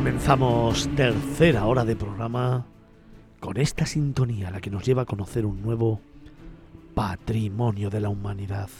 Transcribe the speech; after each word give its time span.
Comenzamos 0.00 0.88
tercera 0.96 1.66
hora 1.66 1.84
de 1.84 1.94
programa 1.94 2.64
con 3.38 3.58
esta 3.58 3.84
sintonía, 3.84 4.50
la 4.50 4.62
que 4.62 4.70
nos 4.70 4.82
lleva 4.82 5.02
a 5.02 5.04
conocer 5.04 5.44
un 5.44 5.60
nuevo 5.60 6.00
patrimonio 6.94 7.90
de 7.90 8.00
la 8.00 8.08
humanidad. 8.08 8.70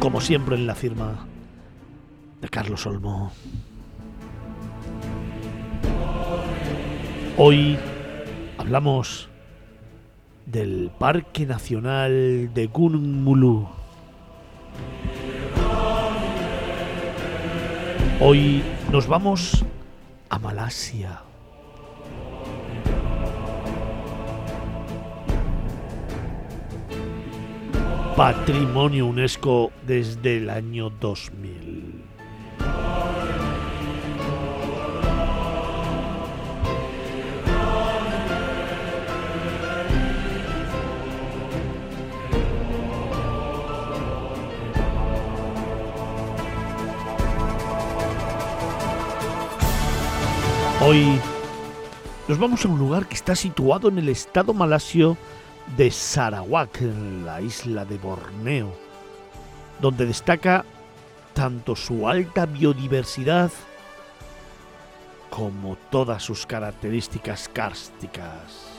Como 0.00 0.20
siempre 0.20 0.56
en 0.56 0.66
la 0.66 0.74
firma 0.74 1.24
de 2.40 2.48
Carlos 2.48 2.84
Olmo. 2.84 3.30
Hoy 7.38 7.78
hablamos 8.58 9.28
del 10.46 10.90
Parque 10.98 11.46
Nacional 11.46 12.52
de 12.52 12.66
Gunung. 12.66 13.79
Hoy 18.22 18.62
nos 18.92 19.06
vamos 19.06 19.64
a 20.28 20.38
Malasia. 20.38 21.22
Patrimonio 28.14 29.06
UNESCO 29.06 29.72
desde 29.86 30.36
el 30.36 30.50
año 30.50 30.90
2000. 30.90 31.49
Hoy 50.82 51.20
nos 52.26 52.38
vamos 52.38 52.64
a 52.64 52.68
un 52.68 52.78
lugar 52.78 53.06
que 53.06 53.14
está 53.14 53.36
situado 53.36 53.90
en 53.90 53.98
el 53.98 54.08
estado 54.08 54.54
malasio 54.54 55.18
de 55.76 55.90
Sarawak, 55.90 56.80
en 56.80 57.26
la 57.26 57.42
isla 57.42 57.84
de 57.84 57.98
Borneo, 57.98 58.72
donde 59.78 60.06
destaca 60.06 60.64
tanto 61.34 61.76
su 61.76 62.08
alta 62.08 62.46
biodiversidad 62.46 63.52
como 65.28 65.76
todas 65.90 66.22
sus 66.22 66.46
características 66.46 67.50
kársticas. 67.50 68.70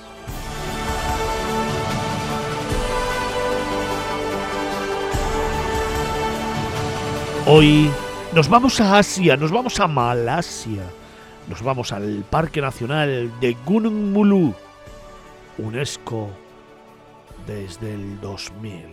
Hoy 7.46 7.92
nos 8.34 8.50
vamos 8.50 8.82
a 8.82 8.98
Asia, 8.98 9.38
nos 9.38 9.52
vamos 9.52 9.80
a 9.80 9.88
Malasia, 9.88 10.84
nos 11.52 11.64
vamos 11.64 11.92
al 11.92 12.24
Parque 12.30 12.62
Nacional 12.62 13.30
de 13.42 13.58
Gunung 13.66 14.14
Mulu, 14.14 14.54
UNESCO 15.58 16.30
desde 17.46 17.94
el 17.94 18.22
2000. 18.22 18.86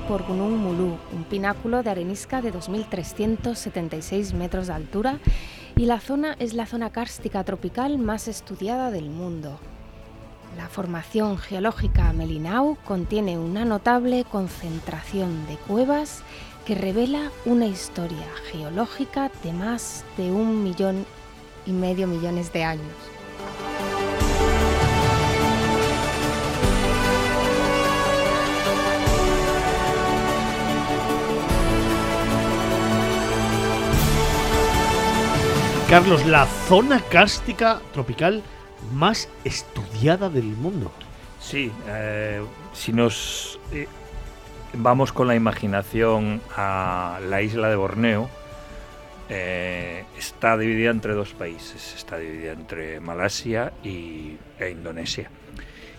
Por 0.00 0.26
Gunung 0.26 0.56
Mulu, 0.56 0.96
un 1.12 1.24
pináculo 1.24 1.82
de 1.82 1.90
arenisca 1.90 2.40
de 2.40 2.52
2.376 2.52 4.32
metros 4.32 4.68
de 4.68 4.72
altura 4.72 5.18
y 5.76 5.86
la 5.86 6.00
zona 6.00 6.34
es 6.38 6.54
la 6.54 6.66
zona 6.66 6.90
kárstica 6.90 7.44
tropical 7.44 7.98
más 7.98 8.28
estudiada 8.28 8.90
del 8.90 9.10
mundo. 9.10 9.58
La 10.56 10.68
formación 10.68 11.36
geológica 11.36 12.12
Melinau 12.12 12.76
contiene 12.84 13.38
una 13.38 13.64
notable 13.64 14.24
concentración 14.24 15.46
de 15.46 15.56
cuevas 15.56 16.22
que 16.66 16.74
revela 16.74 17.30
una 17.44 17.66
historia 17.66 18.26
geológica 18.50 19.30
de 19.42 19.52
más 19.52 20.04
de 20.16 20.30
un 20.30 20.62
millón 20.62 21.04
y 21.66 21.72
medio 21.72 22.06
millones 22.06 22.52
de 22.52 22.64
años. 22.64 23.11
Carlos, 35.92 36.24
la 36.24 36.46
zona 36.46 37.02
cárstica 37.02 37.82
tropical 37.92 38.42
más 38.94 39.28
estudiada 39.44 40.30
del 40.30 40.46
mundo. 40.46 40.90
Sí, 41.38 41.70
eh, 41.86 42.40
si 42.72 42.94
nos 42.94 43.60
eh, 43.72 43.86
vamos 44.72 45.12
con 45.12 45.28
la 45.28 45.34
imaginación 45.34 46.40
a 46.56 47.20
la 47.28 47.42
isla 47.42 47.68
de 47.68 47.76
Borneo, 47.76 48.30
eh, 49.28 50.06
está 50.16 50.56
dividida 50.56 50.92
entre 50.92 51.12
dos 51.12 51.34
países, 51.34 51.92
está 51.94 52.16
dividida 52.16 52.52
entre 52.52 52.98
Malasia 53.00 53.74
y, 53.84 54.38
e 54.58 54.70
Indonesia. 54.70 55.30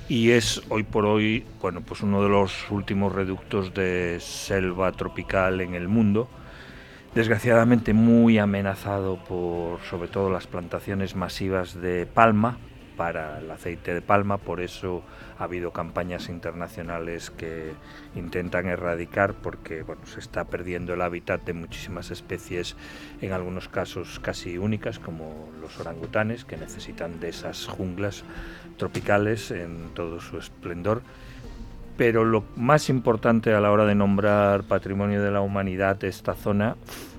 Y 0.10 0.32
es 0.32 0.64
hoy 0.70 0.82
por 0.82 1.06
hoy, 1.06 1.46
bueno, 1.62 1.82
pues 1.82 2.02
uno 2.02 2.24
de 2.24 2.30
los 2.30 2.72
últimos 2.72 3.14
reductos 3.14 3.76
de 3.76 4.18
selva 4.20 4.92
tropical 4.94 5.62
en 5.62 5.76
el 5.76 5.88
mundo 5.88 6.28
desgraciadamente 7.16 7.94
muy 7.94 8.40
amenazado 8.40 9.18
por 9.24 9.80
sobre 9.82 10.08
todo 10.08 10.32
las 10.32 10.48
plantaciones 10.48 11.16
masivas 11.16 11.80
de 11.80 12.08
palma 12.08 12.58
para 12.98 13.40
el 13.40 13.50
aceite 13.52 13.94
de 13.94 14.02
palma, 14.02 14.38
por 14.38 14.62
eso 14.62 15.04
ha 15.38 15.46
habido 15.46 15.72
campañas 15.72 16.30
internacionales 16.30 17.32
que 17.32 17.74
intentan 18.16 18.68
erradicar 18.68 19.34
porque 19.34 19.84
bueno, 19.84 20.06
se 20.06 20.20
está 20.20 20.46
perdiendo 20.46 20.94
el 20.94 21.02
hábitat 21.02 21.44
de 21.44 21.54
muchísimas 21.54 22.12
especies, 22.12 22.76
en 23.22 23.32
algunos 23.32 23.68
casos 23.68 24.20
casi 24.20 24.58
únicas, 24.58 25.00
como 25.00 25.50
los 25.62 25.80
orangutanes, 25.80 26.46
que 26.46 26.58
necesitan 26.58 27.20
de 27.20 27.30
esas 27.30 27.66
junglas 27.66 28.24
tropicales 28.78 29.52
en 29.52 29.90
todo 29.94 30.20
su 30.20 30.38
esplendor. 30.38 31.02
Pero 31.98 32.26
lo 32.26 32.44
más 32.56 32.90
importante 32.90 33.54
a 33.54 33.62
la 33.62 33.72
hora 33.72 33.86
de 33.86 33.96
nombrar 33.96 34.64
patrimonio 34.64 35.22
de 35.22 35.32
la 35.32 35.42
humanidad 35.42 36.04
esta 36.04 36.34
zona 36.34 36.76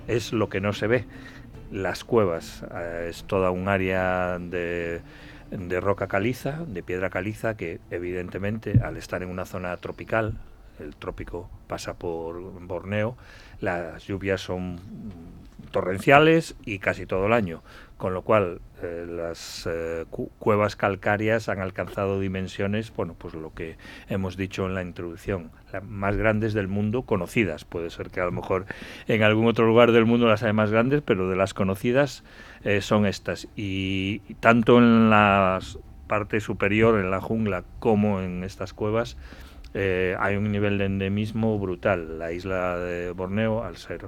es 0.09 0.33
lo 0.33 0.49
que 0.49 0.61
no 0.61 0.73
se 0.73 0.87
ve. 0.87 1.05
Las 1.71 2.05
cuevas 2.05 2.65
eh, 2.75 3.07
es 3.11 3.25
toda 3.25 3.51
un 3.51 3.69
área 3.69 4.39
de 4.39 5.01
roca 5.81 6.09
caliza, 6.09 6.65
de 6.67 6.83
piedra 6.83 7.11
caliza, 7.11 7.57
que 7.57 7.81
evidentemente 7.91 8.81
al 8.83 8.97
estar 8.97 9.23
en 9.23 9.31
una 9.31 9.45
zona 9.45 9.77
tropical, 9.77 10.35
el 10.81 10.97
trópico 10.97 11.49
pasa 11.67 11.95
por 11.95 12.41
Borneo, 12.67 13.17
las 13.61 14.07
lluvias 14.07 14.41
son 14.41 14.79
torrenciales 15.71 16.57
y 16.65 16.79
casi 16.79 17.07
todo 17.07 17.27
el 17.27 17.33
año, 17.33 17.63
con 17.97 18.15
lo 18.15 18.23
cual 18.23 18.61
eh, 18.83 19.07
las 19.09 19.67
eh, 19.71 20.05
cuevas 20.39 20.77
calcáreas 20.77 21.49
han 21.49 21.61
alcanzado 21.61 22.21
dimensiones, 22.21 22.93
bueno, 22.95 23.15
pues 23.17 23.35
lo 23.35 23.55
que 23.55 23.77
hemos 24.09 24.37
dicho 24.37 24.67
en 24.67 24.75
la 24.75 24.83
introducción, 24.83 25.51
las 25.73 25.83
más 25.85 26.17
grandes 26.17 26.53
del 26.53 26.69
mundo 26.69 27.03
conocidas. 27.03 27.65
Puede 27.65 27.91
ser 27.91 28.11
que 28.11 28.21
a 28.21 28.27
lo 28.27 28.33
mejor 28.33 28.67
en 29.09 29.23
algún 29.23 29.47
otro 29.47 29.67
lugar 29.67 29.93
del 29.93 30.05
mundo 30.05 30.29
las 30.29 30.43
hay 30.43 30.53
más 30.53 30.71
grandes, 30.71 31.03
pero 31.03 31.29
de 31.29 31.37
las 31.37 31.55
conocidas 31.55 32.25
eh, 32.63 32.81
son 32.81 33.07
estas. 33.07 33.49
Y 33.57 34.19
tanto 34.41 34.79
en 34.79 35.09
la 35.09 35.61
parte 36.07 36.41
superior, 36.41 37.01
en 37.01 37.11
la 37.11 37.21
jungla, 37.21 37.65
como 37.79 38.21
en 38.21 38.45
estas 38.45 38.75
cuevas, 38.75 39.17
hay 39.75 40.37
un 40.37 40.53
nivel 40.53 40.79
de 40.79 40.85
endemismo 40.85 41.59
brutal. 41.59 42.19
La 42.19 42.31
isla 42.31 42.79
de 42.79 43.11
Borneo, 43.11 43.65
al 43.65 43.77
ser 43.77 44.07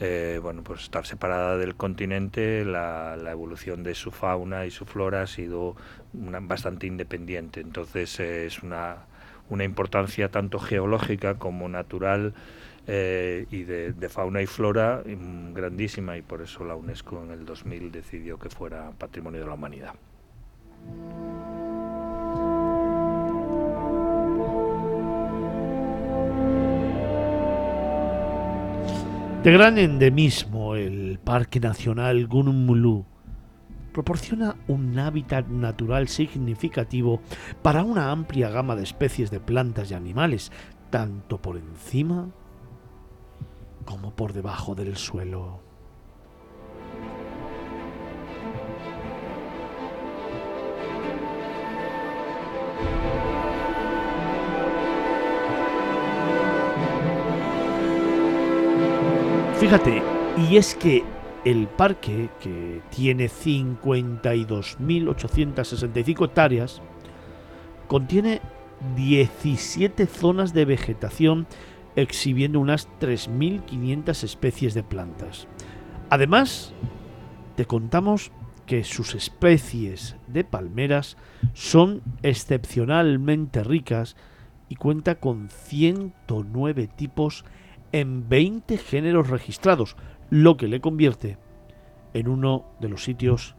eh, 0.00 0.38
bueno, 0.40 0.62
pues 0.62 0.82
estar 0.82 1.06
separada 1.06 1.56
del 1.56 1.74
continente, 1.74 2.64
la, 2.64 3.16
evolución 3.30 3.82
de 3.82 3.94
su 3.94 4.12
fauna 4.12 4.64
y 4.64 4.70
su 4.70 4.84
flora 4.84 5.22
ha 5.22 5.26
sido 5.26 5.74
bastante 6.12 6.86
independiente. 6.86 7.60
Entonces 7.60 8.20
eh, 8.20 8.46
es 8.46 8.62
una, 8.62 9.06
una, 9.50 9.64
importancia 9.64 10.30
tanto 10.30 10.60
geológica 10.60 11.34
como 11.34 11.68
natural 11.68 12.34
eh, 12.86 13.46
y 13.50 13.64
de, 13.64 13.92
de, 13.92 14.08
fauna 14.08 14.40
y 14.40 14.46
flora 14.46 15.02
mm, 15.04 15.52
grandísima 15.52 16.16
y 16.16 16.22
por 16.22 16.42
eso 16.42 16.64
la 16.64 16.76
UNESCO 16.76 17.24
en 17.24 17.32
el 17.32 17.44
2000 17.44 17.90
decidió 17.90 18.38
que 18.38 18.50
fuera 18.50 18.92
Patrimonio 18.98 19.40
de 19.40 19.46
la 19.46 19.54
Humanidad. 19.54 19.94
De 29.42 29.52
gran 29.52 29.78
endemismo, 29.78 30.74
el 30.74 31.20
Parque 31.22 31.60
Nacional 31.60 32.26
Gunung 32.26 33.04
proporciona 33.92 34.56
un 34.66 34.98
hábitat 34.98 35.46
natural 35.46 36.08
significativo 36.08 37.20
para 37.62 37.84
una 37.84 38.10
amplia 38.10 38.50
gama 38.50 38.74
de 38.74 38.82
especies 38.82 39.30
de 39.30 39.38
plantas 39.38 39.92
y 39.92 39.94
animales, 39.94 40.50
tanto 40.90 41.40
por 41.40 41.56
encima 41.56 42.28
como 43.84 44.14
por 44.14 44.32
debajo 44.32 44.74
del 44.74 44.96
suelo. 44.96 45.67
Fíjate, 59.60 60.02
y 60.48 60.56
es 60.56 60.74
que 60.76 61.02
el 61.44 61.66
parque, 61.66 62.30
que 62.40 62.80
tiene 62.94 63.28
52.865 63.28 66.24
hectáreas, 66.24 66.80
contiene 67.88 68.40
17 68.94 70.06
zonas 70.06 70.54
de 70.54 70.64
vegetación 70.64 71.48
exhibiendo 71.96 72.60
unas 72.60 72.88
3.500 73.00 74.22
especies 74.22 74.74
de 74.74 74.84
plantas. 74.84 75.48
Además, 76.08 76.72
te 77.56 77.64
contamos 77.64 78.30
que 78.64 78.84
sus 78.84 79.16
especies 79.16 80.14
de 80.28 80.44
palmeras 80.44 81.16
son 81.54 82.02
excepcionalmente 82.22 83.64
ricas 83.64 84.14
y 84.68 84.76
cuenta 84.76 85.16
con 85.16 85.50
109 85.50 86.86
tipos 86.86 87.44
en 87.92 88.28
20 88.28 88.78
géneros 88.78 89.28
registrados, 89.28 89.96
lo 90.30 90.56
que 90.56 90.68
le 90.68 90.80
convierte 90.80 91.38
en 92.14 92.28
uno 92.28 92.64
de 92.80 92.88
los 92.88 93.04
sitios 93.04 93.56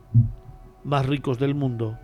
más 0.84 1.06
ricos 1.06 1.40
del 1.40 1.56
mundo 1.56 1.98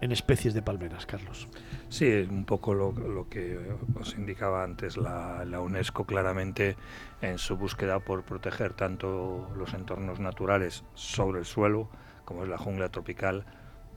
en 0.00 0.12
especies 0.12 0.54
de 0.54 0.62
palmeras, 0.62 1.06
Carlos. 1.06 1.48
Sí, 1.88 2.06
un 2.30 2.44
poco 2.44 2.74
lo, 2.74 3.28
que 3.28 3.58
os 3.98 4.14
indicaba 4.14 4.62
antes 4.62 4.96
la, 4.96 5.44
la, 5.44 5.60
UNESCO 5.60 6.04
claramente 6.04 6.76
en 7.20 7.38
su 7.38 7.56
búsqueda 7.56 7.98
por 7.98 8.22
proteger 8.22 8.74
tanto 8.74 9.50
los 9.56 9.74
entornos 9.74 10.20
naturales 10.20 10.84
sobre 10.94 11.40
el 11.40 11.44
suelo, 11.44 11.88
como 12.24 12.44
es 12.44 12.48
la 12.48 12.58
jungla 12.58 12.90
tropical, 12.90 13.44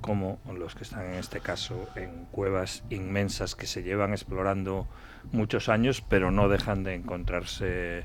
como 0.02 0.40
los 0.52 0.76
que 0.76 0.84
están 0.84 1.06
en 1.06 1.16
este 1.16 1.40
caso 1.40 1.88
en 1.96 2.26
cuevas 2.32 2.84
inmensas 2.90 3.56
que 3.56 3.68
se 3.68 3.84
llevan 3.84 4.12
explorando 4.12 4.88
muchos 5.32 5.70
años, 5.70 6.02
pero 6.02 6.32
no 6.32 6.50
dejan 6.50 6.84
de 6.84 6.96
encontrarse 6.96 8.04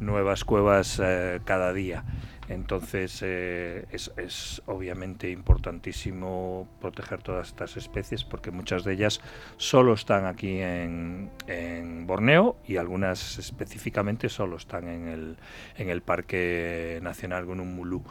nuevas 0.00 0.44
cuevas 0.44 1.00
eh, 1.02 1.40
cada 1.44 1.72
día. 1.72 2.04
Entonces 2.48 3.20
eh, 3.22 3.86
es, 3.90 4.62
obviamente 4.66 5.30
importantísimo 5.30 6.68
proteger 6.80 7.22
todas 7.22 7.48
estas 7.48 7.76
especies 7.76 8.24
porque 8.24 8.50
muchas 8.50 8.84
de 8.84 8.92
ellas 8.92 9.20
solo 9.56 9.94
están 9.94 10.26
aquí 10.26 10.58
en, 10.60 11.30
Borneo 12.06 12.56
y 12.66 12.76
algunas 12.76 13.38
específicamente 13.38 14.28
solo 14.28 14.56
están 14.56 14.88
en 14.88 15.08
el, 15.08 15.36
en 15.78 15.88
el 15.88 16.02
Parque 16.02 16.98
Nacional 17.02 17.46
Gunung 17.46 17.74
Mulu 17.74 18.04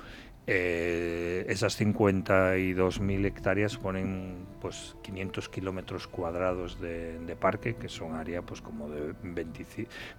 eh, 0.45 1.45
esas 1.48 1.80
52.000 1.80 3.25
hectáreas 3.25 3.78
ponen 3.78 4.45
pues 4.62 4.95
500 5.01 5.48
kilómetros 5.48 6.07
cuadrados 6.07 6.81
de, 6.81 7.38
parque, 7.40 7.75
que 7.75 7.90
son 7.90 8.16
área 8.16 8.42
pues 8.42 8.62
como 8.62 8.90
de 8.90 9.13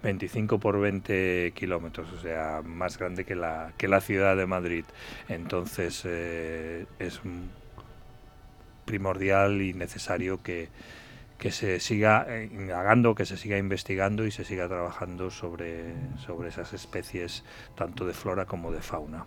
25 0.03 0.59
por 0.59 0.79
20 0.79 1.53
kilómetros, 1.55 2.11
o 2.11 2.19
sea, 2.19 2.61
más 2.63 2.97
grande 2.97 3.23
que 3.23 3.35
la, 3.35 3.73
que 3.77 3.87
la 3.87 4.01
ciudad 4.01 4.35
de 4.35 4.47
Madrid. 4.47 4.85
Entonces 5.29 6.03
eh, 6.05 6.85
es 6.99 7.21
primordial 8.85 9.61
y 9.61 9.73
necesario 9.73 10.41
que, 10.41 10.69
que 11.37 11.51
se 11.51 11.79
siga 11.79 12.25
eh, 12.27 12.49
indagando, 12.51 13.13
que 13.13 13.25
se 13.25 13.37
siga 13.37 13.57
investigando 13.57 14.25
y 14.25 14.31
se 14.31 14.43
siga 14.43 14.67
trabajando 14.67 15.29
sobre, 15.29 15.93
sobre 16.17 16.49
esas 16.49 16.73
especies, 16.73 17.43
tanto 17.75 18.05
de 18.05 18.13
flora 18.13 18.45
como 18.45 18.71
de 18.71 18.81
fauna. 18.81 19.25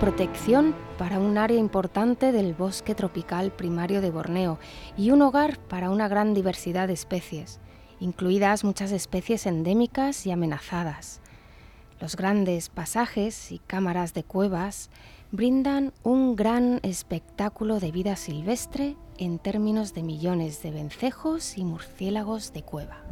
Protección 0.00 0.74
para 0.96 1.18
un 1.18 1.36
área 1.36 1.58
importante 1.58 2.32
del 2.32 2.54
bosque 2.54 2.94
tropical 2.94 3.52
primario 3.52 4.00
de 4.00 4.10
Borneo 4.10 4.58
y 4.96 5.10
un 5.10 5.20
hogar 5.20 5.58
para 5.58 5.90
una 5.90 6.08
gran 6.08 6.32
diversidad 6.32 6.88
de 6.88 6.94
especies, 6.94 7.60
incluidas 8.00 8.64
muchas 8.64 8.90
especies 8.90 9.44
endémicas 9.44 10.24
y 10.26 10.30
amenazadas. 10.30 11.20
Los 12.00 12.16
grandes 12.16 12.70
pasajes 12.70 13.52
y 13.52 13.58
cámaras 13.58 14.14
de 14.14 14.24
cuevas 14.24 14.88
brindan 15.32 15.92
un 16.02 16.34
gran 16.34 16.80
espectáculo 16.82 17.78
de 17.78 17.92
vida 17.92 18.16
silvestre 18.16 18.96
en 19.18 19.38
términos 19.38 19.92
de 19.92 20.02
millones 20.02 20.62
de 20.62 20.70
vencejos 20.70 21.58
y 21.58 21.64
murciélagos 21.66 22.54
de 22.54 22.62
cueva. 22.62 23.04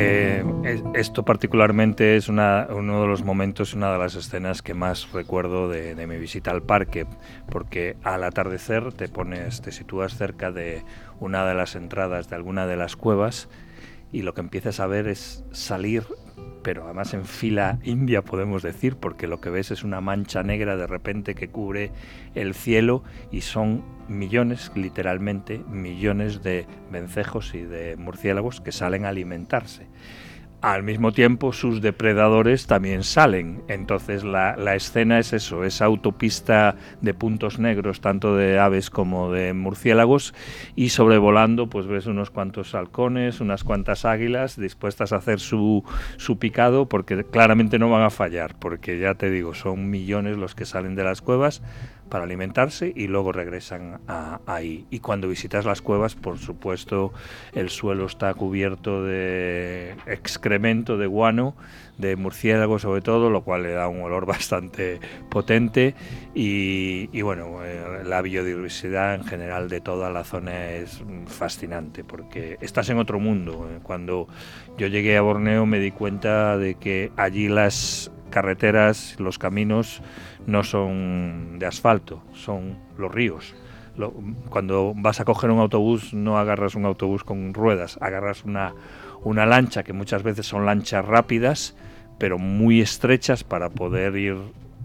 Eh, 0.00 0.44
esto 0.94 1.24
particularmente 1.24 2.16
es 2.16 2.28
uno 2.28 2.66
de 2.68 3.06
los 3.08 3.24
momentos, 3.24 3.74
una 3.74 3.90
de 3.92 3.98
las 3.98 4.14
escenas 4.14 4.62
que 4.62 4.72
más 4.72 5.10
recuerdo 5.10 5.68
de, 5.68 5.96
de, 5.96 6.06
mi 6.06 6.18
visita 6.18 6.52
al 6.52 6.62
parque, 6.62 7.04
porque 7.50 7.96
al 8.04 8.22
atardecer 8.22 8.92
te 8.92 9.08
pones, 9.08 9.60
te 9.60 9.72
sitúas 9.72 10.16
cerca 10.16 10.52
de 10.52 10.84
una 11.18 11.44
de 11.44 11.54
las 11.54 11.74
entradas 11.74 12.30
de 12.30 12.36
alguna 12.36 12.68
de 12.68 12.76
las 12.76 12.94
cuevas 12.94 13.48
y 14.12 14.22
lo 14.22 14.34
que 14.34 14.40
empiezas 14.40 14.78
a 14.78 14.86
ver 14.86 15.08
es 15.08 15.44
salir, 15.50 16.04
pero 16.62 16.84
además 16.84 17.14
en 17.14 17.24
fila 17.24 17.78
india 17.82 18.22
podemos 18.22 18.62
decir, 18.62 18.96
porque 18.96 19.26
lo 19.26 19.40
que 19.40 19.50
ves 19.50 19.70
es 19.70 19.84
una 19.84 20.00
mancha 20.00 20.42
negra 20.42 20.76
de 20.76 20.86
repente 20.86 21.34
que 21.34 21.48
cubre 21.48 21.92
el 22.34 22.54
cielo 22.54 23.02
y 23.30 23.42
son 23.42 23.82
millones, 24.08 24.72
literalmente, 24.74 25.58
millones 25.68 26.42
de 26.42 26.66
vencejos 26.90 27.54
y 27.54 27.62
de 27.62 27.96
murciélagos 27.96 28.60
que 28.60 28.72
salen 28.72 29.04
a 29.04 29.10
alimentarse 29.10 29.86
al 30.60 30.82
mismo 30.82 31.12
tiempo 31.12 31.52
sus 31.52 31.80
depredadores 31.80 32.66
también 32.66 33.04
salen. 33.04 33.62
Entonces 33.68 34.24
la, 34.24 34.54
escena 34.74 35.18
es 35.18 35.32
eso, 35.32 35.64
es 35.64 35.80
autopista 35.80 36.76
de 37.00 37.14
puntos 37.14 37.58
negros, 37.58 38.00
tanto 38.00 38.36
de 38.36 38.58
aves 38.58 38.90
como 38.90 39.30
de 39.32 39.52
murciélagos, 39.52 40.34
y 40.74 40.88
sobrevolando 40.88 41.68
pues 41.68 41.86
ves 41.86 42.06
unos 42.06 42.30
cuantos 42.30 42.74
halcones, 42.74 43.40
unas 43.40 43.64
cuantas 43.64 44.04
águilas 44.04 44.58
dispuestas 44.58 45.12
a 45.12 45.16
hacer 45.16 45.40
su, 45.40 45.84
su 46.16 46.38
picado, 46.38 46.88
porque 46.88 47.24
claramente 47.24 47.78
no 47.78 47.90
van 47.90 48.02
a 48.02 48.10
fallar, 48.10 48.56
porque 48.58 48.98
ya 48.98 49.14
te 49.14 49.30
digo, 49.30 49.54
son 49.54 49.90
millones 49.90 50.36
los 50.36 50.54
que 50.54 50.64
salen 50.64 50.94
de 50.94 51.04
las 51.04 51.22
cuevas 51.22 51.62
para 52.08 52.24
alimentarse 52.24 52.92
y 52.94 53.06
luego 53.06 53.32
regresan 53.32 54.00
ahí. 54.46 54.86
Y 54.90 55.00
cuando 55.00 55.28
visitas 55.28 55.64
las 55.64 55.82
cuevas, 55.82 56.14
por 56.14 56.38
supuesto, 56.38 57.12
el 57.52 57.70
suelo 57.70 58.06
está 58.06 58.32
cubierto 58.34 59.04
de 59.04 59.94
excremento 60.06 60.96
de 60.96 61.06
guano, 61.06 61.54
de 61.98 62.16
murciélago 62.16 62.78
sobre 62.78 63.02
todo, 63.02 63.28
lo 63.28 63.42
cual 63.42 63.64
le 63.64 63.72
da 63.72 63.88
un 63.88 64.00
olor 64.00 64.26
bastante 64.26 65.00
potente. 65.28 65.94
Y, 66.34 67.20
bueno, 67.22 67.64
eh, 67.64 68.04
la 68.04 68.22
biodiversidad 68.22 69.14
en 69.14 69.24
general 69.24 69.68
de 69.68 69.80
toda 69.80 70.10
la 70.10 70.24
zona 70.24 70.70
es 70.70 71.02
fascinante 71.26 72.04
porque 72.04 72.56
estás 72.60 72.88
en 72.90 72.98
otro 72.98 73.18
mundo. 73.18 73.68
Cuando 73.82 74.28
yo 74.76 74.86
llegué 74.86 75.16
a 75.16 75.22
Borneo 75.22 75.66
me 75.66 75.80
di 75.80 75.90
cuenta 75.90 76.56
de 76.56 76.76
que 76.76 77.10
allí 77.16 77.48
las 77.48 78.10
carreteras, 78.30 79.18
los 79.18 79.38
caminos 79.38 80.02
no 80.46 80.62
son 80.64 81.58
de 81.58 81.66
asfalto, 81.66 82.22
son 82.32 82.78
los 82.96 83.12
ríos. 83.12 83.54
cuando 84.48 84.92
vas 84.94 85.20
a 85.20 85.24
coger 85.24 85.50
un 85.50 85.58
autobús 85.58 86.14
no 86.14 86.38
agarras 86.38 86.76
un 86.76 86.84
autobús 86.84 87.24
con 87.24 87.52
ruedas, 87.52 87.98
agarras 88.00 88.44
una, 88.44 88.72
una 89.24 89.44
lancha 89.44 89.82
que 89.82 89.92
muchas 89.92 90.22
veces 90.22 90.46
son 90.46 90.66
lanchas 90.66 91.04
rápidas, 91.04 91.76
pero 92.18 92.38
muy 92.38 92.80
estrechas 92.80 93.42
para 93.44 93.70
poder 93.70 94.16
ir 94.16 94.36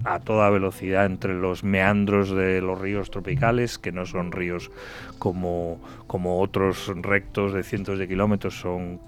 a 0.04 0.20
toda 0.20 0.50
velocidad 0.50 1.06
entre 1.06 1.34
los 1.34 1.64
meandros 1.64 2.32
de 2.32 2.62
los 2.62 2.80
ríos 2.80 3.10
tropicales, 3.10 3.78
que 3.78 3.92
no 3.92 4.06
son 4.06 4.32
ríos 4.32 4.72
como, 5.20 5.80
como 6.08 6.42
otros 6.42 6.92
rectos 6.96 7.54
de 7.54 7.64
cientos 7.64 8.00
de 8.00 8.08
kilómetros, 8.08 8.60
son 8.60 9.00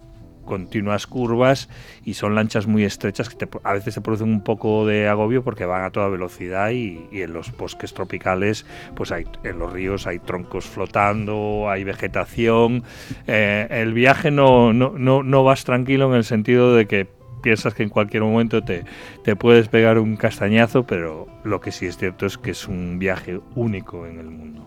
continuas 0.45 1.07
curvas 1.07 1.69
y 2.03 2.13
son 2.13 2.35
lanchas 2.35 2.67
muy 2.67 2.83
estrechas 2.83 3.29
que 3.29 3.47
a 3.63 3.73
veces 3.73 3.93
se 3.93 4.01
producen 4.01 4.29
un 4.29 4.41
poco 4.41 4.85
de 4.85 5.07
agobio 5.07 5.43
porque 5.43 5.65
van 5.65 5.83
a 5.83 5.91
toda 5.91 6.07
velocidad 6.07 6.69
y, 6.71 7.07
en 7.11 7.33
los 7.33 7.55
bosques 7.57 7.93
tropicales, 7.93 8.65
pues 8.95 9.11
hay, 9.11 9.25
en 9.43 9.59
los 9.59 9.73
ríos 9.73 10.07
hay 10.07 10.19
troncos 10.19 10.65
flotando, 10.65 11.69
hay 11.69 11.83
vegetación. 11.83 12.83
Eh, 13.27 13.67
el 13.69 13.93
viaje 13.93 14.31
no, 14.31 14.73
no, 14.73 14.93
no, 14.97 15.23
no 15.23 15.43
vas 15.43 15.65
tranquilo 15.65 16.07
en 16.09 16.15
el 16.15 16.23
sentido 16.23 16.75
de 16.75 16.85
que 16.87 17.07
piensas 17.41 17.73
que 17.75 17.83
en 17.83 17.89
cualquier 17.89 18.23
momento 18.23 18.63
te, 18.63 18.85
te 19.23 19.35
puedes 19.35 19.67
pegar 19.67 19.99
un 19.99 20.15
castañazo, 20.15 20.87
pero 20.87 21.27
lo 21.43 21.61
que 21.61 21.71
sí 21.71 21.85
es 21.85 21.95
cierto 21.95 22.25
es 22.25 22.39
que 22.39 22.51
es 22.51 22.67
un 22.67 22.97
viaje 22.97 23.39
único 23.55 24.07
en 24.07 24.19
el 24.19 24.25
mundo. 24.31 24.65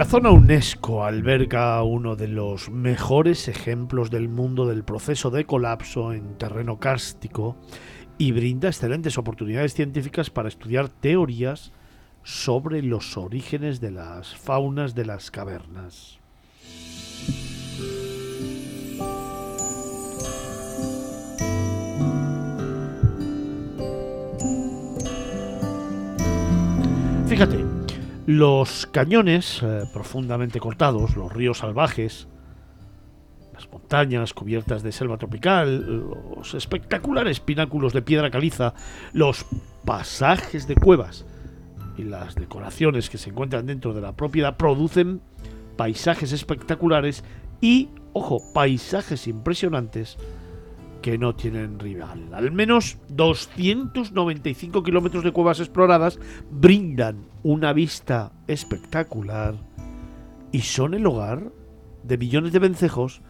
La 0.00 0.06
zona 0.06 0.30
UNESCO 0.30 1.04
alberga 1.04 1.82
uno 1.82 2.16
de 2.16 2.26
los 2.26 2.70
mejores 2.70 3.48
ejemplos 3.48 4.10
del 4.10 4.30
mundo 4.30 4.66
del 4.66 4.82
proceso 4.82 5.28
de 5.28 5.44
colapso 5.44 6.14
en 6.14 6.38
terreno 6.38 6.80
kárstico 6.80 7.58
y 8.16 8.32
brinda 8.32 8.68
excelentes 8.68 9.18
oportunidades 9.18 9.74
científicas 9.74 10.30
para 10.30 10.48
estudiar 10.48 10.88
teorías 10.88 11.74
sobre 12.22 12.80
los 12.80 13.18
orígenes 13.18 13.82
de 13.82 13.90
las 13.90 14.34
faunas 14.34 14.94
de 14.94 15.04
las 15.04 15.30
cavernas. 15.30 16.18
Fíjate, 27.26 27.69
los 28.30 28.86
cañones 28.86 29.60
eh, 29.60 29.82
profundamente 29.92 30.60
cortados, 30.60 31.16
los 31.16 31.32
ríos 31.32 31.58
salvajes, 31.58 32.28
las 33.52 33.68
montañas 33.72 34.32
cubiertas 34.34 34.84
de 34.84 34.92
selva 34.92 35.18
tropical, 35.18 36.06
los 36.36 36.54
espectaculares 36.54 37.40
pináculos 37.40 37.92
de 37.92 38.02
piedra 38.02 38.30
caliza, 38.30 38.74
los 39.12 39.46
pasajes 39.84 40.68
de 40.68 40.76
cuevas 40.76 41.26
y 41.98 42.04
las 42.04 42.36
decoraciones 42.36 43.10
que 43.10 43.18
se 43.18 43.30
encuentran 43.30 43.66
dentro 43.66 43.94
de 43.94 44.00
la 44.00 44.12
propiedad 44.12 44.56
producen 44.56 45.20
paisajes 45.76 46.30
espectaculares 46.30 47.24
y, 47.60 47.88
ojo, 48.12 48.40
paisajes 48.54 49.26
impresionantes 49.26 50.18
que 51.02 51.18
no 51.18 51.34
tienen 51.34 51.78
rival. 51.78 52.28
Al 52.32 52.52
menos 52.52 52.98
295 53.08 54.82
kilómetros 54.82 55.24
de 55.24 55.32
cuevas 55.32 55.60
exploradas 55.60 56.18
brindan 56.50 57.26
una 57.42 57.72
vista 57.72 58.32
espectacular 58.46 59.54
y 60.52 60.60
son 60.60 60.94
el 60.94 61.06
hogar 61.06 61.52
de 62.02 62.18
millones 62.18 62.52
de 62.52 62.58
vencejos 62.58 63.22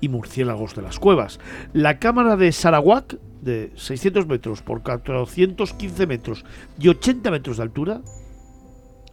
y 0.00 0.08
murciélagos 0.08 0.74
de 0.74 0.82
las 0.82 0.98
cuevas. 0.98 1.40
La 1.72 1.98
cámara 1.98 2.36
de 2.36 2.52
Sarawak, 2.52 3.18
de 3.42 3.72
600 3.76 4.26
metros 4.26 4.62
por 4.62 4.82
415 4.82 6.06
metros 6.06 6.44
y 6.78 6.88
80 6.88 7.30
metros 7.30 7.56
de 7.56 7.62
altura, 7.62 8.00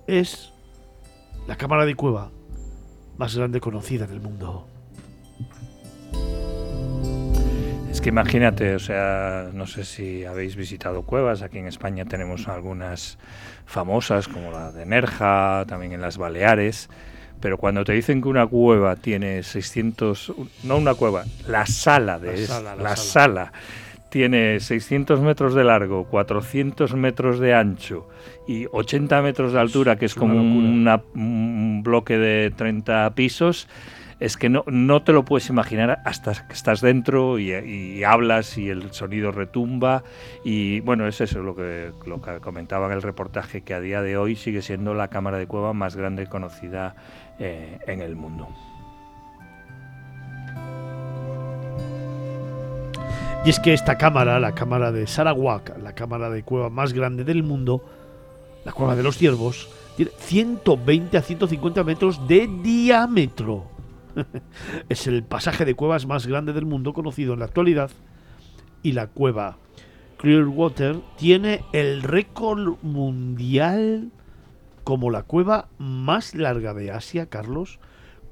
es 0.08 0.54
la 1.48 1.58
cámara 1.58 1.86
de 1.86 1.96
cueva 1.96 2.32
más 3.18 3.36
grande 3.36 3.60
conocida 3.60 4.06
en 4.06 4.12
el 4.12 4.22
mundo. 4.22 4.68
Que 8.06 8.10
imagínate, 8.10 8.76
o 8.76 8.80
sea, 8.80 9.50
no 9.52 9.66
sé 9.66 9.84
si 9.84 10.26
habéis 10.26 10.56
visitado 10.56 11.02
cuevas, 11.02 11.42
aquí 11.42 11.58
en 11.58 11.66
España 11.66 12.06
tenemos 12.06 12.48
algunas 12.48 13.18
famosas 13.66 14.28
como 14.28 14.52
la 14.52 14.72
de 14.72 14.86
Nerja, 14.86 15.66
también 15.68 15.92
en 15.94 16.02
las 16.02 16.20
Baleares, 16.20 16.88
pero 17.42 17.58
cuando 17.58 17.84
te 17.84 17.94
dicen 17.94 18.22
que 18.22 18.28
una 18.28 18.46
cueva 18.46 18.96
tiene 18.96 19.42
600, 19.42 20.34
no 20.66 20.78
una 20.78 20.94
cueva, 20.94 21.24
la 21.48 21.66
sala 21.66 22.20
de 22.20 22.48
la, 22.80 22.96
sala. 22.96 23.52
tiene 24.10 24.60
600 24.60 25.20
metros 25.22 25.56
de 25.56 25.64
largo, 25.64 26.04
400 26.04 26.94
metros 26.94 27.40
de 27.40 27.56
ancho 27.56 28.08
y 28.48 28.68
80 28.72 29.20
metros 29.24 29.52
de 29.52 29.60
altura, 29.60 29.96
que 29.96 30.06
es, 30.06 30.14
como 30.14 30.36
un 30.36 31.82
bloque 31.84 32.20
de 32.20 32.54
30 32.56 33.16
pisos, 33.16 33.68
es 34.20 34.38
que 34.38 34.50
no, 34.50 34.64
no 34.68 35.04
te 35.04 35.12
lo 35.12 35.26
puedes 35.26 35.50
imaginar 35.50 36.02
hasta 36.06 36.48
que 36.48 36.54
estás 36.54 36.82
dentro 36.82 37.38
y, 37.38 38.04
hablas 38.04 38.58
y 38.58 38.70
el 38.70 38.92
sonido 38.94 39.32
retumba. 39.32 40.04
Y 40.44 40.80
bueno, 40.82 41.08
es 41.08 41.20
eso 41.22 41.40
lo 41.42 41.56
que, 41.56 41.92
lo 42.06 42.22
que 42.22 42.40
comentaba 42.40 42.88
en 42.88 42.94
el 42.94 43.02
reportaje, 43.02 43.62
que 43.62 43.74
a 43.74 43.82
día 43.82 44.02
de 44.02 44.18
hoy 44.18 44.36
sigue 44.36 44.62
siendo 44.62 44.94
la 44.94 45.10
cámara 45.10 45.38
de 45.38 45.48
cueva 45.48 45.74
más 45.74 45.96
grande 45.96 46.28
conocida 46.28 46.96
eh, 47.40 47.80
en 47.88 48.02
el 48.02 48.16
mundo. 48.16 48.48
Y 53.46 53.50
es 53.50 53.60
que 53.60 53.74
esta 53.74 53.98
cámara, 53.98 54.40
la 54.40 54.56
cámara 54.56 54.92
de 54.92 55.06
Sarawak, 55.06 55.78
la 55.84 55.94
cámara 55.94 56.32
de 56.32 56.42
cueva 56.42 56.70
más 56.70 56.94
grande 56.94 57.24
del 57.24 57.44
mundo, 57.44 57.84
la 58.64 58.72
cueva 58.72 58.96
de 58.96 59.04
los 59.04 59.18
ciervos, 59.18 59.70
tiene 59.96 60.12
120 60.18 61.18
a 61.18 61.22
150 61.22 61.84
metros 61.84 62.28
de 62.28 62.50
diámetro. 62.64 63.75
es 64.90 65.08
el 65.08 65.24
pasaje 65.24 65.66
de 65.66 65.76
cuevas 65.76 66.06
más 66.06 66.28
grande 66.28 66.54
del 66.54 66.66
mundo 66.66 66.94
conocido 66.94 67.34
en 67.34 67.40
la 67.40 67.46
actualidad 67.46 67.92
y 68.84 68.92
la 68.94 69.08
cueva 69.08 69.58
Clearwater 70.18 70.98
tiene 71.18 71.64
el 71.74 72.02
récord 72.02 72.78
mundial 72.82 74.12
como 74.84 75.10
la 75.10 75.24
cueva 75.24 75.68
más 75.78 76.36
larga 76.36 76.74
de 76.74 76.92
Asia, 76.92 77.26
Carlos, 77.26 77.80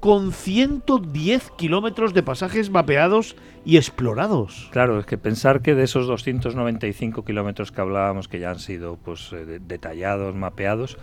con 0.00 0.32
110 0.32 1.50
kilómetros 1.52 2.14
de 2.14 2.22
pasajes 2.22 2.70
mapeados 2.70 3.36
y 3.64 3.76
explorados. 3.76 4.68
Claro, 4.70 4.98
es 4.98 5.06
que 5.06 5.18
pensar 5.18 5.62
que 5.62 5.74
de 5.74 5.84
esos 5.84 6.06
295 6.06 7.24
kilómetros 7.24 7.72
que 7.72 7.80
hablábamos, 7.80 8.28
que 8.28 8.38
ya 8.38 8.50
han 8.50 8.58
sido 8.58 8.96
pues, 8.96 9.32
eh, 9.32 9.60
detallados, 9.66 10.34
mapeados, 10.34 10.98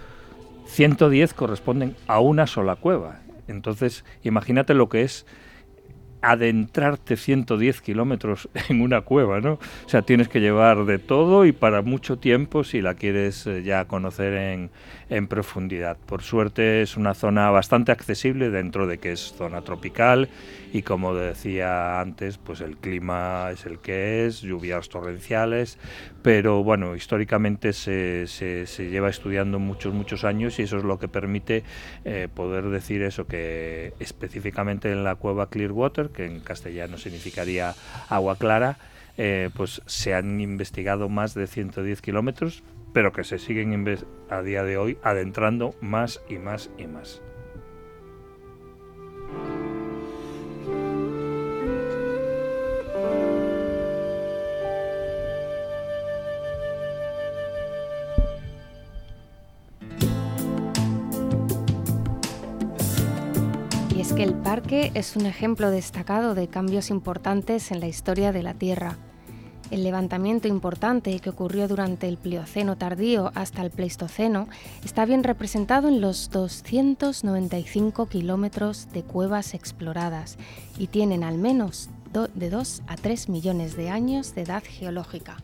110 0.66 1.34
corresponden 1.34 1.96
a 2.08 2.20
una 2.20 2.48
sola 2.48 2.76
cueva. 2.76 3.20
Entonces, 3.52 4.04
imagínate 4.24 4.74
lo 4.74 4.90
que 4.90 5.04
es 5.04 5.26
adentrarte 6.22 7.18
110 7.18 7.82
kilómetros 7.82 8.50
en 8.70 8.82
una 8.82 9.02
cueva, 9.02 9.42
¿no? 9.42 9.54
O 9.54 9.90
sea, 9.90 10.04
tienes 10.04 10.28
que 10.30 10.40
llevar 10.40 10.86
de 10.86 11.00
todo 11.00 11.46
y 11.46 11.52
para 11.52 11.82
mucho 11.82 12.18
tiempo 12.18 12.64
si 12.64 12.82
la 12.82 12.94
quieres 12.94 13.48
eh, 13.48 13.64
ya 13.64 13.86
conocer 13.86 14.34
en, 14.34 14.70
en 15.10 15.28
profundidad. 15.28 15.98
Por 16.06 16.22
suerte 16.22 16.82
es 16.82 16.96
una 16.96 17.14
zona 17.14 17.50
bastante 17.50 17.92
accesible 17.92 18.50
dentro 18.50 18.88
de 18.88 19.00
que 19.00 19.12
es 19.12 19.34
zona 19.38 19.62
tropical 19.62 20.30
y 20.74 20.84
como 20.84 21.16
decía 21.16 22.00
antes, 22.00 22.38
pues 22.38 22.62
el 22.62 22.78
clima 22.78 23.50
es 23.52 23.66
el 23.66 23.80
que 23.80 24.26
es, 24.26 24.42
lluvias 24.42 24.90
torrenciales, 24.90 25.78
pero 26.22 26.64
bueno, 26.64 26.96
históricamente 26.96 27.74
se, 27.74 28.28
se, 28.28 28.90
lleva 28.90 29.10
estudiando 29.10 29.60
muchos, 29.60 29.94
muchos 29.94 30.24
años 30.24 30.60
y 30.60 30.64
eso 30.64 30.78
es 30.78 30.84
lo 30.84 31.00
que 31.00 31.08
permite 31.08 31.64
eh, 32.06 32.28
poder 32.34 32.66
decir 32.70 33.02
eso, 33.02 33.26
que 33.26 33.94
específicamente 34.00 34.92
en 34.92 35.04
la 35.04 35.16
cueva 35.16 35.50
Clearwater, 35.50 36.10
que 36.10 36.26
en 36.26 36.40
castellano 36.40 36.98
significaría 36.98 37.74
agua 38.10 38.38
clara, 38.38 38.78
eh, 39.18 39.50
pues 39.56 39.82
se 39.86 40.14
han 40.14 40.40
investigado 40.40 41.10
más 41.10 41.34
de 41.34 41.48
110 41.48 42.02
kilómetros, 42.02 42.64
pero 42.94 43.12
que 43.12 43.24
se 43.24 43.40
siguen 43.40 43.98
a 44.30 44.42
día 44.42 44.64
de 44.64 44.78
hoy 44.78 44.98
adentrando 45.04 45.76
más 45.82 46.22
y 46.30 46.36
más 46.36 46.70
y 46.78 46.88
más. 46.88 47.22
El 64.22 64.36
parque 64.36 64.92
es 64.94 65.16
un 65.16 65.26
ejemplo 65.26 65.72
destacado 65.72 66.36
de 66.36 66.48
cambios 66.48 66.90
importantes 66.90 67.72
en 67.72 67.80
la 67.80 67.88
historia 67.88 68.32
de 68.32 68.44
la 68.44 68.54
Tierra 68.54 68.98
el 69.72 69.84
levantamiento 69.84 70.48
importante 70.48 71.18
que 71.20 71.30
ocurrió 71.30 71.68
durante 71.68 72.08
el 72.08 72.18
Plioceno 72.18 72.78
tardío 72.78 73.32
hasta 73.36 73.64
el 73.64 73.72
Pleistoceno 73.72 74.48
está 74.84 75.06
bien 75.06 75.24
representado 75.24 75.88
en 75.88 76.02
los 76.02 76.30
295 76.30 78.08
kilómetros 78.08 78.90
de 78.92 79.04
cuevas 79.04 79.54
exploradas 79.54 80.38
y 80.78 80.88
tienen 80.88 81.24
al 81.24 81.38
menos 81.38 81.90
de 82.36 82.50
2 82.50 82.84
a 82.88 82.98
3 82.98 83.30
millones 83.30 83.78
de 83.78 83.90
años 83.90 84.36
de 84.36 84.42
edad 84.42 84.64
geológica. 84.64 85.38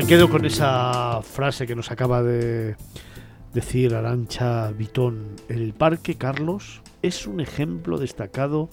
Me 0.00 0.06
quedo 0.06 0.30
con 0.30 0.46
esa 0.46 1.20
frase 1.20 1.66
que 1.66 1.76
nos 1.76 1.90
acaba 1.90 2.22
de 2.22 2.74
decir 3.52 3.94
Arancha 3.94 4.70
Vitón. 4.70 5.36
El 5.50 5.74
parque, 5.74 6.14
Carlos, 6.14 6.80
es 7.02 7.26
un 7.26 7.38
ejemplo 7.38 7.98
destacado 7.98 8.70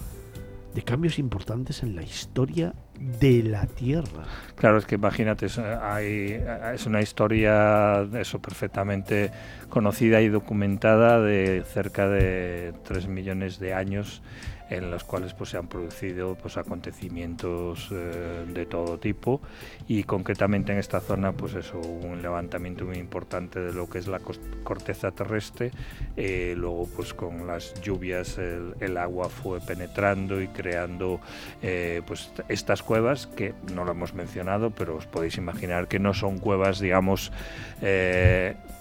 de 0.73 0.83
cambios 0.83 1.19
importantes 1.19 1.83
en 1.83 1.97
la 1.97 2.01
historia 2.01 2.73
de 3.19 3.43
la 3.43 3.65
Tierra. 3.65 4.23
Claro, 4.55 4.77
es 4.77 4.85
que 4.85 4.95
imagínate, 4.95 5.47
es, 5.47 5.59
hay, 5.59 6.41
es 6.73 6.85
una 6.85 7.01
historia 7.01 8.07
eso 8.17 8.39
perfectamente 8.39 9.29
conocida 9.67 10.21
y 10.21 10.29
documentada 10.29 11.19
de 11.19 11.65
cerca 11.67 12.07
de 12.07 12.73
3 12.85 13.09
millones 13.09 13.59
de 13.59 13.73
años 13.73 14.21
en 14.69 14.91
los 14.91 15.03
cuales 15.03 15.33
pues, 15.33 15.51
se 15.51 15.57
han 15.57 15.67
producido 15.67 16.35
pues, 16.35 16.57
acontecimientos 16.57 17.89
eh, 17.91 18.45
de 18.47 18.65
todo 18.65 18.97
tipo 18.97 19.41
y 19.87 20.03
concretamente 20.03 20.71
en 20.71 20.79
esta 20.79 20.99
zona 20.99 21.31
pues 21.31 21.53
eso, 21.55 21.79
un 21.79 22.21
levantamiento 22.21 22.85
muy 22.85 22.97
importante 22.97 23.59
de 23.59 23.73
lo 23.73 23.89
que 23.89 23.99
es 23.99 24.07
la 24.07 24.19
corteza 24.63 25.11
terrestre, 25.11 25.71
eh, 26.15 26.53
luego 26.57 26.87
pues 26.95 27.13
con 27.13 27.47
las 27.47 27.79
lluvias 27.81 28.37
el, 28.37 28.97
agua 28.97 29.29
fue 29.29 29.61
penetrando 29.61 30.41
y 30.41 30.47
creando 30.47 31.21
eh, 31.61 32.01
pues 32.07 32.31
estas 32.49 32.81
cuevas 32.81 33.27
que 33.27 33.53
no 33.73 33.85
lo 33.85 33.91
hemos 33.91 34.15
mencionado 34.15 34.71
pero 34.71 34.95
os 34.95 35.05
podéis 35.05 35.37
imaginar 35.37 35.87
que 35.87 35.99
no 35.99 36.15
son 36.15 36.39
cuevas 36.39 36.79
digamos 36.79 37.31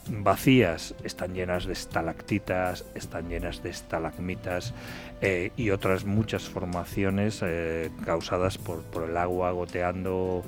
vacías, 0.09 0.95
están 1.05 1.35
llenas 1.35 1.67
de 1.67 1.75
estalactitas, 1.75 2.87
están 2.95 3.29
llenas 3.29 3.63
de 3.63 3.71
estalagmitas 3.71 4.73
y 5.57 5.71
otras 5.77 6.05
muchas 6.05 6.49
formaciones 6.49 7.41
eh, 7.43 7.91
causadas 8.05 8.59
por, 8.59 8.83
el 9.09 9.17
agua 9.17 9.53
goteando 9.53 10.43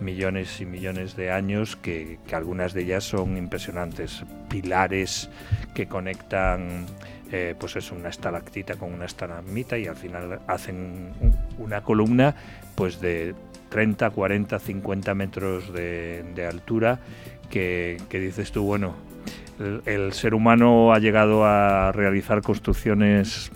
millones 0.00 0.60
y 0.60 0.66
millones 0.66 1.16
de 1.16 1.30
años, 1.30 1.76
que, 1.76 2.18
algunas 2.32 2.72
de 2.72 2.82
ellas 2.82 3.04
son 3.04 3.36
impresionantes, 3.36 4.24
pilares 4.48 5.30
que 5.74 5.86
conectan 5.86 6.86
eh, 7.30 7.54
pues 7.58 7.76
es 7.76 7.92
una 7.92 8.08
estalactita 8.08 8.74
con 8.74 8.92
una 8.92 9.04
estalagmita 9.04 9.78
y 9.78 9.86
al 9.86 9.96
final 9.96 10.40
hacen 10.48 11.12
una 11.58 11.82
columna 11.82 12.34
pues 12.74 13.00
de 13.00 13.34
30, 13.68 14.10
40, 14.10 14.58
50 14.58 15.14
metros 15.14 15.72
de 15.72 16.48
altura 16.50 16.98
que, 17.50 17.98
dices 18.10 18.52
tú, 18.52 18.62
bueno, 18.62 18.94
el, 19.60 20.12
ser 20.12 20.34
humano 20.34 20.92
ha 20.92 20.98
llegado 20.98 21.44
a 21.44 21.92
realizar 21.92 22.42
construcciones 22.42 23.52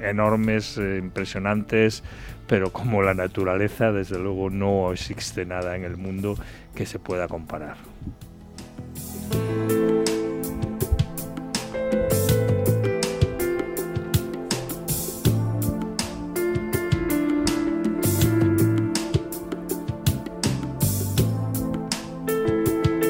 enormes, 0.00 0.76
eh, 0.78 0.98
impresionantes, 0.98 2.02
pero 2.46 2.72
como 2.72 3.02
la 3.02 3.14
naturaleza, 3.14 3.92
desde 3.92 4.18
luego 4.18 4.50
no 4.50 4.92
existe 4.92 5.46
nada 5.46 5.76
en 5.76 5.84
el 5.84 5.96
mundo 5.96 6.36
que 6.74 6.86
se 6.86 6.98
pueda 6.98 7.28
comparar. 7.28 7.76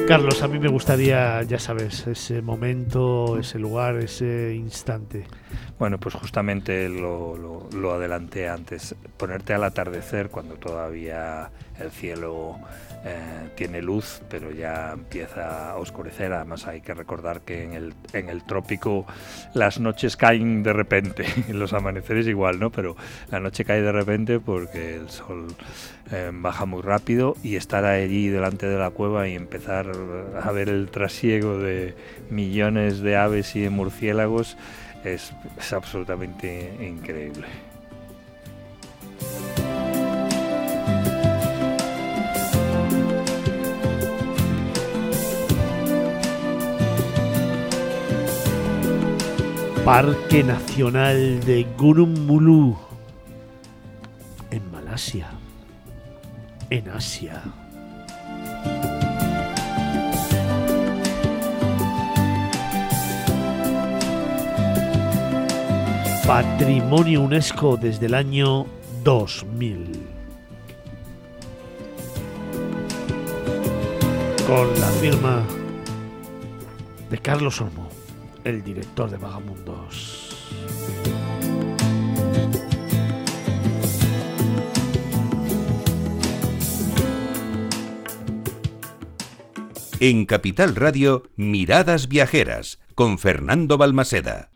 Carlos, 0.09 0.41
a 0.41 0.47
mí 0.47 0.57
me 0.57 0.69
gustaría, 0.69 1.43
ya 1.43 1.59
sabes, 1.59 2.07
ese 2.07 2.41
momento, 2.41 3.37
ese 3.37 3.59
lugar, 3.59 3.97
ese 3.97 4.55
instante. 4.55 5.27
Bueno, 5.77 5.99
pues 5.99 6.15
justamente 6.15 6.89
lo, 6.89 7.37
lo 7.71 7.93
adelanté 7.93 8.49
antes, 8.49 8.95
ponerte 9.19 9.53
al 9.53 9.65
atardecer 9.65 10.29
cuando 10.29 10.55
todavía 10.55 11.51
el 11.77 11.91
cielo 11.91 12.57
eh, 13.05 13.49
tiene 13.55 13.81
luz, 13.81 14.21
pero 14.29 14.51
ya 14.51 14.93
empieza 14.93 15.71
a 15.71 15.75
oscurecer. 15.75 16.31
Además 16.33 16.65
hay 16.67 16.81
que 16.81 16.93
recordar 16.93 17.41
que 17.41 17.63
en 17.63 17.73
el, 17.73 17.93
en 18.13 18.29
el 18.29 18.43
trópico 18.43 19.05
las 19.53 19.79
noches 19.79 20.15
caen 20.15 20.63
de 20.63 20.73
repente, 20.73 21.25
en 21.47 21.59
los 21.59 21.73
amaneceres 21.73 22.27
igual, 22.27 22.59
¿no? 22.59 22.71
Pero 22.71 22.95
la 23.29 23.39
noche 23.39 23.65
cae 23.65 23.81
de 23.81 23.91
repente 23.91 24.39
porque 24.39 24.95
el 24.95 25.09
sol 25.09 25.47
eh, 26.11 26.31
baja 26.33 26.65
muy 26.65 26.81
rápido 26.81 27.35
y 27.43 27.57
estar 27.57 27.83
allí 27.83 28.29
delante 28.29 28.67
de 28.67 28.79
la 28.79 28.89
cueva 28.89 29.27
y 29.27 29.35
empezar 29.35 29.91
a 30.41 30.51
ver 30.51 30.69
el 30.69 30.89
trasiego 30.89 31.57
de 31.57 31.93
millones 32.29 33.01
de 33.01 33.17
aves 33.17 33.55
y 33.57 33.61
de 33.61 33.69
murciélagos 33.69 34.57
es 35.03 35.33
absolutamente 35.73 36.73
increíble. 36.81 37.68
Parque 49.91 50.43
Nacional 50.43 51.39
de 51.39 51.65
Gunung 51.75 52.27
Mulu, 52.27 52.77
en 54.51 54.71
Malasia, 54.71 55.31
en 56.69 56.89
Asia. 56.89 57.41
Patrimonio 66.27 67.21
UNESCO 67.23 67.75
desde 67.75 68.05
el 68.05 68.13
año 68.13 68.67
2000. 69.03 70.05
Con 74.45 74.79
la 74.79 74.87
firma 75.01 75.43
de 77.09 77.17
Carlos 77.17 77.59
Olmo 77.59 77.88
el 78.49 78.63
director 78.63 79.09
de 79.09 79.17
Vagamundos. 79.17 80.35
En 89.99 90.25
Capital 90.25 90.75
Radio, 90.75 91.23
Miradas 91.35 92.07
Viajeras, 92.07 92.79
con 92.95 93.19
Fernando 93.19 93.77
Balmaseda. 93.77 94.47